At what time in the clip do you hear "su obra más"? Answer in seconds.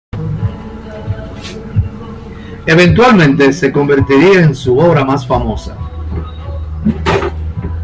4.55-5.27